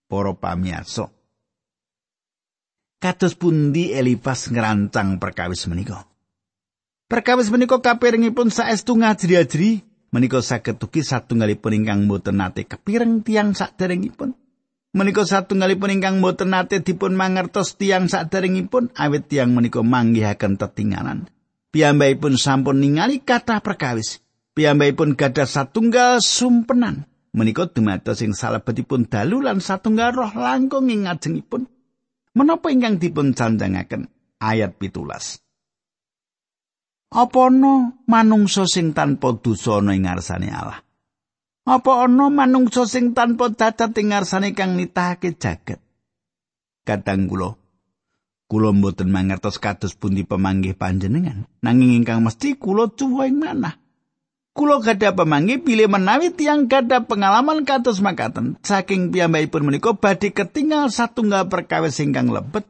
Para 0.05 0.37
pamirsa, 0.37 1.11
kados 3.03 3.35
pundi 3.35 3.91
Elipas 3.91 4.47
ngerancang 4.53 5.19
perkawis 5.19 5.67
menika. 5.67 6.07
Perkawis 7.11 7.51
menika 7.51 7.81
kapiringipun 7.83 8.53
saestu 8.53 8.95
ngajri-ajri 8.95 9.83
menika 10.15 10.39
saged 10.39 10.79
ugi 10.79 11.03
satunggalipun 11.03 11.83
ingkang 11.83 12.07
boten 12.07 12.39
nate 12.39 12.63
kepireng 12.69 13.27
tiang 13.27 13.59
saderengipun. 13.59 14.44
Menika 14.95 15.27
satunggalipun 15.27 15.99
ingkang 15.99 16.23
boten 16.23 16.55
nate 16.55 16.79
dipun 16.79 17.19
mangertos 17.19 17.75
tiang 17.75 18.07
saderengipun 18.07 18.95
awit 18.95 19.27
tiang 19.27 19.51
menika 19.51 19.83
manggihaken 19.83 20.55
tetinggalan. 20.55 21.27
Piyambakipun 21.75 22.39
sampun 22.39 22.79
ningali 22.79 23.19
kathah 23.27 23.59
perkawis. 23.59 24.23
Piyambakipun 24.55 25.19
gadah 25.19 25.51
satunggal 25.51 26.23
sumpenan. 26.23 27.11
Menika 27.35 27.67
dumados 27.67 28.23
ing 28.23 28.39
salebetipun 28.39 29.11
dalu 29.11 29.43
lan 29.43 29.59
satunggal 29.59 30.15
roh 30.15 30.31
langkung 30.31 30.87
ing 30.87 31.11
ngajengipun. 31.11 31.67
Menapa 32.39 32.71
ingkang 32.71 33.03
dipun 33.03 33.35
janjangaken? 33.35 34.07
Ayat 34.39 34.79
pitulas. 34.79 35.43
Apa 37.11 37.51
ana 37.51 37.99
manungsa 38.07 38.71
sing 38.71 38.95
tanpa 38.95 39.35
dosa 39.43 39.83
ana 39.83 39.99
ing 39.99 40.07
ngarsane 40.07 40.55
Allah? 40.55 40.79
Apa 41.65 42.05
ana 42.05 42.29
manungsa 42.29 42.85
sing 42.85 43.17
tanpa 43.17 43.49
cacat 43.49 43.97
ing 43.97 44.13
ngarsane 44.13 44.53
kang 44.53 44.77
nitahake 44.77 45.33
jagat? 45.33 45.81
Kadang 46.85 47.25
kula 47.25 47.57
kula 48.53 48.77
mboten 48.77 49.09
mangertos 49.09 49.57
kados 49.57 49.97
pundi 49.97 50.29
pemanggih 50.29 50.77
panjenengan, 50.77 51.49
nanging 51.65 51.97
ingkang 51.97 52.21
mesti 52.21 52.61
kula 52.61 52.93
cuwa 52.93 53.25
ing 53.25 53.41
manah. 53.41 53.81
Kulo 54.55 54.85
gada 54.85 55.17
pemanggih 55.17 55.65
pilih 55.65 55.89
menawi 55.89 56.31
tiang 56.31 56.69
gada 56.69 57.03
pengalaman 57.03 57.65
kados 57.65 57.99
makaten. 58.05 58.61
Saking 58.63 59.11
piyambakipun 59.11 59.67
menika 59.67 59.97
badhe 59.97 60.31
ketinggal 60.31 60.93
satunggal 60.93 61.49
perkawis 61.51 61.99
ingkang 61.99 62.29
lebet. 62.31 62.69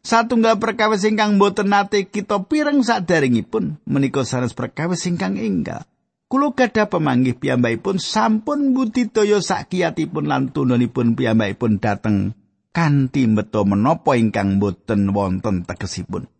Satunggal 0.00 0.56
perkawis 0.56 1.04
ingkang 1.04 1.36
boten 1.36 1.70
nate 1.70 2.08
kita 2.08 2.40
pireng 2.48 2.80
sadaringipun 2.80 3.84
menika 3.84 4.24
sanes 4.24 4.56
perkawis 4.56 5.04
ingkang 5.04 5.36
enggal 5.36 5.84
Kulo 6.30 6.54
gada 6.54 6.86
pemanggih 6.86 7.34
piyambakipun 7.34 7.98
sampun 7.98 8.70
budidaya 8.70 9.42
sakiyatipun 9.42 10.30
lan 10.30 10.54
tununipun 10.54 11.18
piyambakipun 11.18 11.82
dateng 11.82 12.38
kanthi 12.70 13.26
beto 13.26 13.66
menapa 13.66 14.14
ingkang 14.14 14.62
boten 14.62 15.10
wonten 15.10 15.66
tegesipun. 15.66 16.30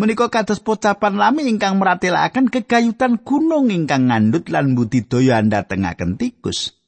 Menika 0.00 0.32
kados 0.32 0.64
pocapan 0.64 1.20
lami 1.20 1.44
ingkang 1.52 1.76
meratelaken 1.76 2.48
kegayutan 2.48 3.20
gunung 3.20 3.68
ingkang 3.68 4.08
ngandut 4.08 4.48
lan 4.48 4.72
budidaya 4.72 5.44
andhatengaken 5.44 6.16
tikus. 6.16 6.80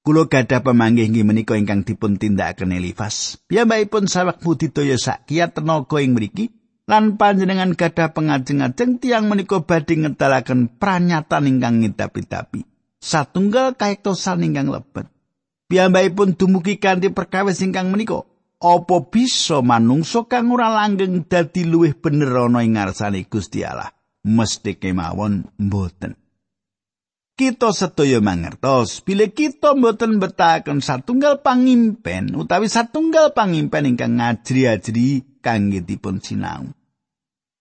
Kulo 0.00 0.32
gadah 0.32 0.64
pemanggih 0.64 1.12
inggih 1.12 1.28
menika 1.28 1.60
ingkang 1.60 1.84
dipun 1.84 2.16
tindakaken 2.16 2.72
Elifas. 2.72 3.36
Piyambakipun 3.52 4.08
sawek 4.08 4.40
budidaya 4.40 4.96
sakiat 4.96 5.60
tenaga 5.60 6.00
ing 6.00 6.16
mriki 6.16 6.57
lan 6.88 7.20
panjenengan 7.20 7.76
gadah 7.76 8.16
pengajeng-ajeng 8.16 8.96
tiang 8.98 9.28
menika 9.28 9.60
badhe 9.60 9.94
ngedalaken 10.00 10.80
pranyatan 10.80 11.44
ingkang 11.44 11.84
ngidapi-dapi. 11.84 12.64
Satunggal 12.98 13.76
kaektosan 13.76 14.42
ingkang 14.42 14.72
lebet. 14.72 15.06
Piyambakipun 15.68 16.34
dumugi 16.34 16.80
kanthi 16.80 17.12
perkawis 17.12 17.60
ingkang 17.60 17.92
menika 17.92 18.24
apa 18.58 19.06
bisa 19.06 19.62
manungsa 19.62 20.26
kang 20.26 20.50
ora 20.50 20.66
langgeng 20.66 21.30
dadi 21.30 21.62
luwih 21.62 21.94
bener 21.94 22.50
ana 22.50 22.66
ing 22.66 22.74
ngarsane 22.74 23.22
Gusti 23.30 23.62
Allah 23.62 23.94
mesti 24.26 24.74
kemawon 24.74 25.46
mboten 25.62 26.18
kita 27.38 27.70
sedaya 27.70 28.18
mangertos 28.18 28.98
bilih 29.06 29.30
kita 29.30 29.78
mboten 29.78 30.18
betahaken 30.18 30.82
satunggal 30.82 31.38
pangimpen 31.38 32.34
utawi 32.34 32.66
satunggal 32.66 33.30
pangimpen 33.30 33.94
ingkang 33.94 34.18
ngajri-ajri 34.18 35.38
kangge 35.38 35.86
dipun 35.86 36.18
sinau 36.18 36.74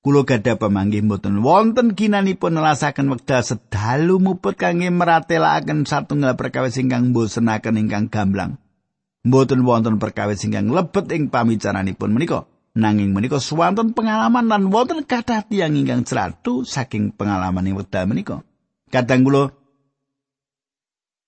Kulo 0.06 0.24
gada 0.24 0.56
pemanggih 0.56 1.04
mboten. 1.04 1.42
Wonten 1.44 1.98
ginanipun 1.98 2.56
nelasaken 2.56 3.12
wekdal 3.12 3.44
sedalu 3.44 4.22
muput 4.22 4.56
kangge 4.56 4.88
meratelaken 4.94 5.84
satunggal 5.84 6.38
perkawis 6.40 6.80
ingkang 6.80 7.12
bosenaken 7.12 7.76
ingkang 7.76 8.08
gamblang. 8.08 8.62
mboten 9.28 9.68
wonten 9.68 10.00
perkawis 10.00 10.48
ingkang 10.48 10.72
lebet 10.72 11.12
ing 11.12 11.28
pamicaranipun 11.28 12.16
menika. 12.16 12.48
Nanging 12.78 13.12
menika 13.12 13.42
swanten 13.42 13.92
pengalaman 13.92 14.48
lan 14.48 14.70
wonten 14.72 15.04
kathah 15.04 15.44
tiyang 15.44 15.76
ingkang 15.76 16.08
celatu 16.08 16.64
saking 16.64 17.12
pengalaman 17.12 17.68
ing 17.68 17.76
wekdal 17.76 18.08
menika. 18.08 18.46
Kadang 18.88 19.28
kula 19.28 19.52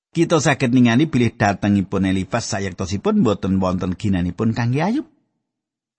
kita 0.09 0.41
saged 0.41 0.73
ningali 0.73 1.05
bilih 1.05 1.37
datengipun 1.37 2.07
Elifas 2.07 2.49
sayektosipun 2.49 3.21
mboten 3.21 3.61
wonten 3.61 3.93
ginanipun 3.93 4.57
kangge 4.57 4.81
ayub 4.81 5.05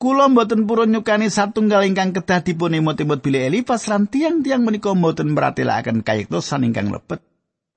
Kula 0.00 0.32
mboten 0.32 0.64
purun 0.64 0.96
nyukani 0.96 1.28
satunggal 1.28 1.84
ingkang 1.84 2.16
kedah 2.16 2.40
dipun 2.40 2.72
emot-emot 2.72 3.20
bilih 3.20 3.52
Elifas 3.52 3.84
lan 3.84 4.08
tiang-tiang 4.08 4.64
menika 4.64 4.96
mboten 4.96 5.36
meratelaken 5.36 6.00
kayektosan 6.00 6.64
ingkang 6.64 6.88
lebet 6.88 7.20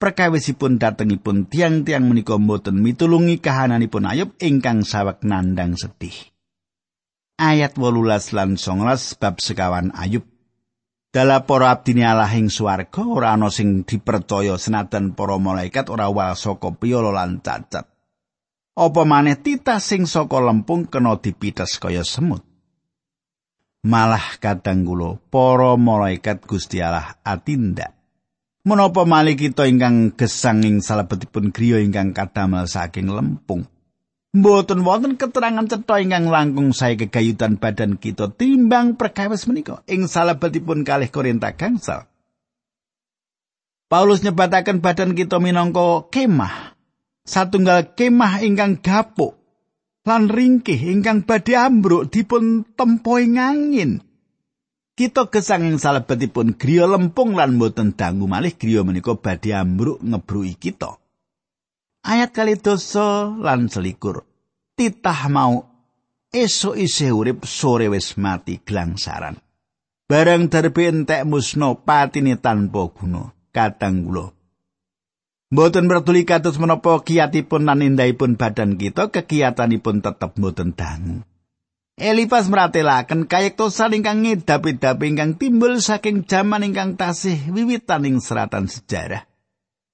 perkawisipun 0.03 0.83
datengipun 0.83 1.47
tiang-tiang 1.51 2.03
menika 2.03 2.36
mboten 2.36 2.83
mitulungi 2.83 3.39
kahananipun 3.39 4.03
Ayub 4.03 4.36
ingkang 4.43 4.83
sawek 4.83 5.23
nandang 5.23 5.79
sedih. 5.79 6.15
Ayat 7.39 7.79
18 7.79 8.36
lan 8.36 8.59
19 8.59 9.19
bab 9.19 9.36
sekawan 9.39 9.95
Ayub. 9.95 10.27
Dala 11.15 11.47
para 11.47 11.71
abdine 11.71 12.03
Allah 12.03 12.31
ing 12.36 12.51
swarga 12.51 13.03
ora 13.07 13.31
ana 13.31 13.47
sing 13.47 13.88
dipercaya 13.88 14.59
senajan 14.59 15.15
para 15.15 15.39
malaikat 15.39 15.88
ora 15.88 16.12
wal 16.12 16.36
saka 16.36 16.75
piyala 16.75 17.15
lan 17.15 17.39
cacat. 17.39 17.92
Apa 18.73 19.05
maneh 19.05 19.38
titah 19.38 19.77
sing 19.77 20.09
saka 20.09 20.41
lempung 20.41 20.89
kena 20.89 21.17
dipites 21.21 21.77
kaya 21.77 22.01
semut. 22.01 22.41
Malah 23.86 24.39
kadang 24.41 24.88
kula 24.88 25.19
para 25.29 25.75
malaikat 25.75 26.47
Gusti 26.47 26.79
Allah 26.79 27.19
atindak 27.21 27.93
Menapa 28.63 29.03
malih 29.03 29.36
kita 29.36 29.67
ingkang 29.67 30.15
gesang 30.15 30.63
ing 30.63 30.79
salebetipun 30.79 31.51
griya 31.51 31.83
ingkang 31.83 32.15
kadamel 32.15 32.63
saking 32.63 33.12
lempung. 33.12 33.67
Mboten 34.31 34.88
wonten 34.88 35.19
keterangan 35.19 35.67
cetha 35.67 35.99
ingkang 35.99 36.31
langkung 36.31 36.71
sae 36.71 36.95
kegayutan 36.95 37.59
badan 37.59 37.99
kita 37.99 38.31
timbang 38.31 38.95
perkawis 38.95 39.51
menika 39.51 39.83
ing 39.83 40.07
salebetipun 40.07 40.88
kalih 40.88 41.12
Korinta 41.12 41.51
gangsal. 41.51 42.07
Paulus 43.91 44.23
nyebataken 44.23 44.79
badan 44.79 45.12
kita 45.12 45.43
minangka 45.43 46.07
kemah. 46.07 46.72
Satunggal 47.23 47.95
kemah 47.95 48.43
ingkang 48.43 48.83
gapuk 48.83 49.39
lan 50.03 50.27
ringkih 50.27 50.75
ingkang 50.75 51.23
badhe 51.23 51.55
ambruk 51.55 52.12
dipun 52.12 52.67
tempoing 52.75 53.39
angin. 53.39 54.03
Kita 54.93 55.31
gesang 55.31 55.79
salebetipun 55.79 56.59
griya 56.59 56.86
lempung 56.86 57.33
lan 57.33 57.55
boten 57.55 57.95
dangu 57.95 58.27
malih 58.27 58.53
griya 58.53 58.83
menika 58.83 59.15
badhe 59.15 59.55
ambruk 59.55 60.03
ngebruki 60.03 60.59
kita. 60.59 60.99
Ayat 62.03 62.36
kali 62.36 62.59
dosa 62.59 63.31
lan 63.31 63.71
selikur. 63.71 64.27
Titah 64.75 65.31
mau 65.31 65.63
esuk 66.27 66.75
isih 66.75 67.15
urip 67.15 67.47
sore 67.47 67.88
wis 67.88 68.19
mati 68.19 68.59
glangsaran. 68.59 69.39
Barang 70.03 70.51
darbe 70.51 70.91
entek 70.91 71.23
musno 71.23 71.79
patine 71.79 72.36
tanpa 72.36 72.91
guna. 72.91 73.31
Kadang 73.53 74.03
kula 74.03 74.42
Mboten 75.53 75.85
peduli 75.85 76.25
kados 76.25 76.57
menapa 76.57 76.97
kiyatipun 77.05 77.69
lan 77.69 77.85
indahipun 77.85 78.41
badan 78.41 78.73
kita, 78.73 79.13
kegiatanipun 79.13 80.01
tetep 80.01 80.33
mboten 80.41 80.73
dangu. 80.73 81.21
Elipas 81.93 82.49
meratelaken 82.49 83.29
kayektosan 83.29 83.93
ingkang 83.93 84.25
ngedap-edap 84.25 84.97
ingkang 85.05 85.37
timbul 85.37 85.77
saking 85.77 86.25
jaman 86.25 86.65
ingkang 86.65 86.97
tasih 86.97 87.37
wiwitaning 87.53 88.17
seratan 88.17 88.65
sejarah. 88.65 89.29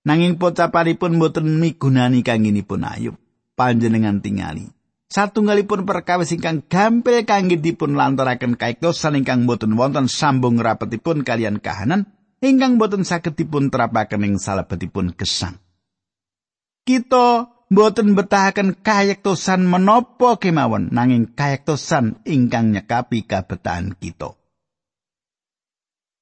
Nanging 0.07 0.39
pocapanipun 0.39 1.19
boten 1.19 1.59
migunani 1.59 2.23
kanginipun 2.23 2.87
ayub. 2.87 3.19
Panjenengan 3.59 4.23
tingali. 4.23 4.71
Satunggalipun 5.11 5.83
perkawis 5.83 6.31
ingkang 6.31 6.63
gampil 6.71 7.27
kangge 7.27 7.59
dipun 7.59 7.99
lantaraken 7.99 8.55
kayektosan 8.55 9.19
ingkang 9.19 9.43
boten 9.43 9.75
wonten 9.75 10.07
sambung 10.07 10.55
rapetipun 10.55 11.27
kalian 11.27 11.59
kahanan 11.59 12.07
ingkang 12.39 12.79
boten 12.79 13.03
saged 13.03 13.35
dipun 13.35 13.71
terapaken 13.71 14.25
ing 14.25 14.35
salebetipun 14.39 15.15
gesang. 15.15 15.59
Kita 16.87 17.51
boten 17.69 18.17
betahaken 18.17 18.81
kayektosan 18.81 19.67
menapa 19.69 20.41
kemawon 20.41 20.89
nanging 20.89 21.29
kayektosan 21.37 22.23
ingkang 22.25 22.73
nyekapi 22.73 23.27
kabetahan 23.29 23.93
kita. 23.93 24.33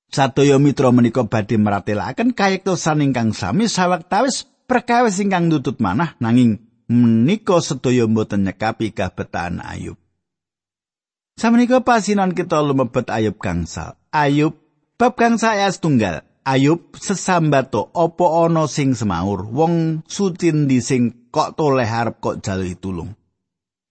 Satya 0.07 0.55
mitra 0.59 0.91
menika 0.91 1.23
badhe 1.27 1.59
meratelaken 1.59 2.35
kayektosan 2.35 3.03
ingkang 3.03 3.35
sami 3.35 3.67
sawaktawis 3.67 4.47
perkawis 4.67 5.19
ingkang 5.23 5.47
nutut 5.47 5.79
manah 5.79 6.15
nanging 6.19 6.63
menika 6.87 7.59
sedaya 7.63 8.07
boten 8.07 8.47
nyekapi 8.47 8.95
kabetahan 8.95 9.63
Ayub. 9.63 9.99
Samenika 11.37 11.85
pasinan 11.85 12.33
kita 12.33 12.59
lumebet 12.65 13.07
Ayub 13.13 13.37
gangsal. 13.37 13.99
Ayub 14.09 14.66
bab 14.97 15.13
gangsal 15.13 15.53
ayat 15.53 15.77
tunggal. 15.77 16.25
Ayub 16.47 16.95
sesambato 16.95 17.91
opo 17.91 18.47
ana 18.47 18.71
sing 18.71 18.95
semaur 18.95 19.51
wong 19.51 20.07
suci 20.07 20.55
ndi 20.55 20.79
sing 20.79 21.27
kok 21.27 21.59
toleh 21.59 21.83
arep 21.83 22.23
kok 22.23 22.39
jalui 22.39 22.79
tulung. 22.79 23.11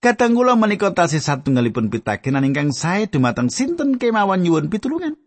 Kadang 0.00 0.32
kula 0.32 0.56
menika 0.56 0.88
tasih 0.96 1.20
satunggalipun 1.20 1.92
pitakenan 1.92 2.48
ingkang 2.48 2.72
sae 2.72 3.12
dumateng 3.12 3.52
sinten 3.52 4.00
kemawon 4.00 4.40
nyuwun 4.40 4.72
pitulungan. 4.72 5.20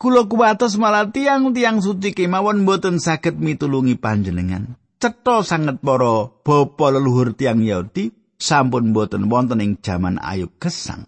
Kula 0.00 0.24
kuwatos 0.24 0.80
malah 0.80 1.12
tiang-tiang 1.12 1.84
suci 1.84 2.16
kemawon 2.16 2.64
boten 2.64 2.96
saged 2.96 3.36
mitulungi 3.36 4.00
panjenengan. 4.00 4.80
Cetha 4.96 5.44
sanget 5.44 5.84
para 5.84 6.32
bapa 6.40 6.86
leluhur 6.88 7.36
tiang 7.36 7.60
Yahudi 7.60 8.16
sampun 8.40 8.96
boten 8.96 9.28
wonten 9.28 9.60
ing 9.60 9.76
jaman 9.84 10.16
Ayub 10.24 10.56
gesang. 10.56 11.04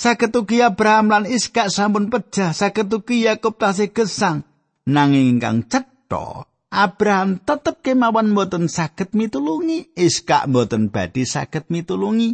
Saged 0.00 0.32
ugi 0.32 0.64
Abraham 0.64 1.12
lan 1.12 1.24
Iskak 1.28 1.68
sampun 1.68 2.08
pecah, 2.08 2.56
saged 2.56 2.88
ugi 2.88 3.28
Yakub 3.28 3.60
tasih 3.60 3.92
gesang. 3.92 4.48
Nanging 4.88 5.36
ingkang 5.36 5.68
cetha, 5.68 6.48
Abraham 6.72 7.36
tetep 7.44 7.84
kemawon 7.84 8.32
boten 8.32 8.72
saged 8.72 9.12
mitulungi, 9.12 9.92
Iskak 9.92 10.48
boten 10.48 10.88
badhe 10.88 11.28
saged 11.28 11.68
mitulungi. 11.68 12.32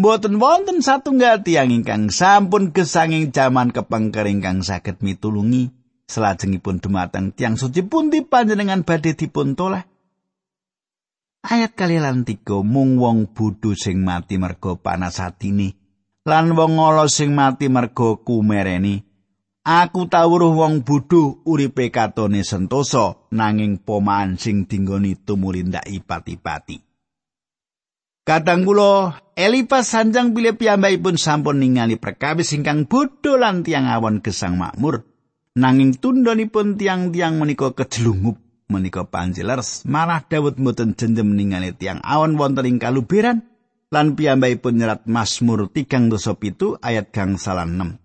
Boten 0.00 0.40
wonten 0.40 0.80
satunggal 0.80 1.44
tiyang 1.44 1.68
ingkang 1.76 2.08
sampun 2.08 2.72
gesanging 2.72 3.28
jaman 3.28 3.68
kepengker 3.68 4.24
ingkang 4.24 4.64
saged 4.64 5.04
mitulungi. 5.04 5.76
Selajengipun 6.08 6.80
dumateng 6.80 7.36
tiang 7.36 7.60
suci 7.60 7.84
pundi 7.84 8.24
panjenengan 8.24 8.80
badhe 8.80 9.12
dipun 9.12 9.52
toleh. 9.52 9.84
Ayat 11.44 11.76
kali 11.76 12.00
lan 12.00 12.24
tiga 12.24 12.64
mung 12.64 12.96
wong 12.96 13.28
bodho 13.36 13.76
sing 13.76 14.00
mati 14.00 14.40
merga 14.40 14.72
panas 14.80 15.20
atine. 15.20 15.83
Lan 16.24 16.56
wong 16.56 16.80
ala 16.80 17.04
sing 17.06 17.36
mati 17.36 17.68
merga 17.68 18.16
kumereni. 18.16 19.04
Aku 19.64 20.08
tawuruh 20.12 20.52
wong 20.52 20.84
bodho 20.84 21.40
uripe 21.48 21.88
katone 21.88 22.44
sentosa 22.44 23.16
nanging 23.32 23.80
pomaan 23.80 24.36
sing 24.36 24.68
dinggoni 24.68 25.16
tumulindak 25.16 25.88
ipati-pati. 25.88 26.84
Kadang 28.24 28.64
kula 28.64 29.20
Elipas 29.36 29.92
sanjang 29.92 30.32
bilih 30.32 30.56
piyambakipun 30.56 31.16
sampun 31.16 31.60
ningali 31.60 31.96
perkawis 31.96 32.52
ingkang 32.56 32.88
bodho 32.88 33.40
lan 33.40 33.64
tiang 33.64 33.88
awon 33.88 34.20
gesang 34.20 34.60
makmur. 34.60 35.04
Nanging 35.56 35.96
tundhonipun 35.96 36.76
tiang-tiang 36.76 37.40
menika 37.40 37.72
kejelungup 37.72 38.40
menika 38.68 39.04
panjilers 39.06 39.84
malah 39.84 40.24
Daud 40.24 40.56
mboten 40.56 40.96
jenjem 40.96 41.36
ningali 41.36 41.76
tiang 41.76 42.00
awon 42.02 42.34
wonten 42.40 42.64
ing 42.64 42.76
kaluberan 42.80 43.44
lan 43.92 44.16
piyambakipun 44.16 44.80
nyerat 44.80 45.02
Mazmur 45.04 45.68
37 45.72 46.78
ayat 46.80 47.10
gang 47.12 47.36
6. 47.36 48.00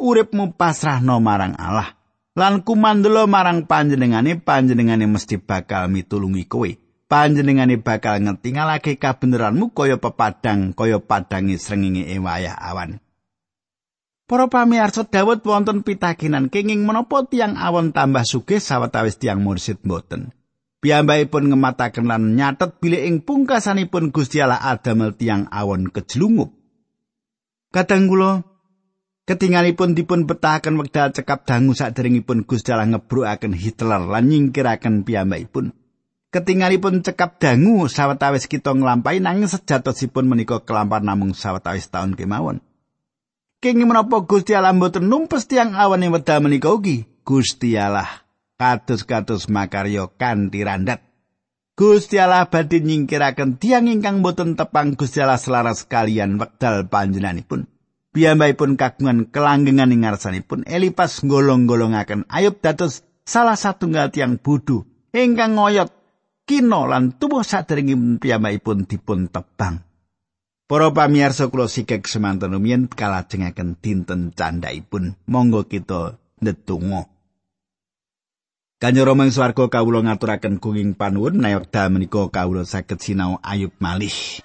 Uripmu 0.00 0.58
pasrahno 0.58 1.22
marang 1.22 1.54
Allah 1.54 1.94
lan 2.32 2.64
kumandelo 2.64 3.28
marang 3.28 3.68
panjenengane 3.68 4.40
panjenengane 4.40 5.04
mesti 5.04 5.36
bakal 5.36 5.92
mitulungi 5.92 6.48
kowe. 6.48 6.70
Panjenengane 7.12 7.76
bakal 7.76 8.24
ngetingalake 8.24 8.96
kabeneranmu 8.96 9.76
kaya 9.76 10.00
pepadang 10.00 10.72
kaya 10.72 10.96
padangi 10.96 11.60
srengenge 11.60 12.08
ewayah 12.08 12.56
awan. 12.56 13.04
Para 14.24 14.48
pamirsa 14.48 15.04
Daud 15.04 15.44
wonten 15.44 15.84
pitakinan 15.84 16.48
kenging 16.48 16.88
menapa 16.88 17.28
tiang 17.28 17.60
awon 17.60 17.92
tambah 17.92 18.24
sugih 18.24 18.64
sawetawis 18.64 19.20
tiang 19.20 19.44
mursid 19.44 19.84
mboten. 19.84 20.32
Piyambakipun 20.82 21.54
ngemataken 21.54 22.10
lan 22.10 22.34
nyatet 22.34 22.82
bilih 22.82 23.06
ing 23.06 23.22
pungkasanipun 23.22 24.10
Gusti 24.10 24.42
Allah 24.42 24.58
adamel 24.58 25.14
tiang 25.14 25.46
awon 25.46 25.86
kejlungup. 25.94 26.50
Kadang 27.70 28.10
kula 28.10 28.42
ketingalipun 29.22 29.94
dipun 29.94 30.26
betahaken 30.26 30.82
wekdal 30.82 31.14
cekap 31.14 31.46
dangu 31.46 31.70
saderengipun 31.78 32.42
Gusti 32.42 32.74
Allah 32.74 32.98
ngebrukaken 32.98 33.54
Hitler 33.54 34.02
lan 34.10 34.26
nyingkiraken 34.26 35.06
piyambakipun. 35.06 35.70
Ketingalipun 36.34 37.06
cekap 37.06 37.38
dangu 37.38 37.86
sawetawis 37.86 38.50
kita 38.50 38.74
nglampahi 38.74 39.22
nanging 39.22 39.46
sejatosipun 39.46 40.26
menika 40.26 40.66
kelampar 40.66 41.06
namung 41.06 41.30
sawetawis 41.30 41.94
taun 41.94 42.18
kemawon. 42.18 42.58
Kenging 43.62 43.86
menapa 43.86 44.26
Gusti 44.26 44.58
Allah 44.58 44.74
mboten 44.74 45.06
numpes 45.06 45.46
tiang 45.46 45.78
awan 45.78 46.02
ing 46.02 46.10
wedal 46.10 46.42
menika 46.42 46.74
ugi? 46.74 47.06
Gusti 47.22 47.78
Allah 47.78 48.21
kados-kados 48.62 49.50
makaryo 49.50 50.14
kanthi 50.14 50.62
randat. 50.62 51.02
Gusti 51.74 52.22
Allah 52.22 52.46
badhe 52.46 52.78
nyingkiraken 52.78 53.58
tiang 53.58 53.90
ingkang 53.90 54.22
boten 54.22 54.54
tepang 54.54 54.94
Gusti 54.94 55.18
Allah 55.18 55.42
selaras 55.42 55.82
kalian 55.82 56.38
wekdal 56.38 56.86
panjenenganipun. 56.86 57.66
Piyambakipun 58.14 58.78
kagungan 58.78 59.32
kelanggengan 59.32 59.88
ing 59.88 60.04
ngarsanipun 60.04 60.68
Elipas 60.68 61.24
golong-golongaken 61.24 62.28
Ayub 62.28 62.60
dados 62.60 63.08
salah 63.24 63.56
satunggal 63.56 64.12
tiang 64.12 64.36
bodho 64.36 64.84
ingkang 65.16 65.56
ngoyot 65.56 65.88
kino 66.44 66.84
lan 66.84 67.16
tubuh 67.16 67.40
saderengipun 67.40 68.20
piyambakipun 68.20 68.84
dipun 68.84 69.32
tebang. 69.32 69.80
Para 70.68 70.88
pamirsa 70.88 71.52
kula 71.52 71.68
sikek 71.68 72.08
semanten 72.08 72.52
rumiyin 72.56 72.88
kalajengaken 72.88 73.76
dinten 73.80 74.32
candhaipun. 74.32 75.20
Monggo 75.28 75.68
kita 75.68 76.16
ndedonga. 76.40 77.11
Kanjeng 78.82 79.06
Rama 79.06 79.30
ing 79.30 79.30
swarga 79.30 79.70
kawula 79.70 80.02
ngaturaken 80.02 80.58
gunging 80.58 80.98
panuwun 80.98 81.38
menawi 81.38 81.62
wekdal 81.62 81.86
menika 81.86 82.26
kawula 82.26 82.66
saged 82.66 82.98
sinau 82.98 83.38
ayub 83.38 83.70
malih. 83.78 84.42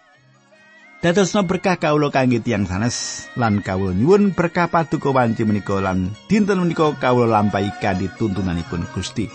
Dadosna 1.02 1.42
berkah 1.42 1.82
kawula 1.82 2.14
kangge 2.14 2.46
tiyang 2.46 2.70
sanes 2.70 3.26
lan 3.34 3.66
kawula 3.66 3.98
nyuwun 3.98 4.38
berkah 4.38 4.70
paduka 4.70 5.10
wanci 5.10 5.42
menika 5.42 5.82
lan 5.82 6.14
dinten 6.30 6.62
menika 6.62 6.94
kawula 7.02 7.34
lampahi 7.34 7.74
kanthi 7.82 8.14
tuntunanipun 8.14 8.86
Gusti. 8.94 9.26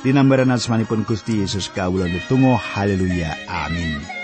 Dinambaran 0.00 0.48
asmanipun 0.48 1.04
Gusti 1.04 1.44
Yesus 1.44 1.68
kawula 1.68 2.08
netunggal 2.08 2.56
haleluya 2.56 3.36
amin. 3.52 4.15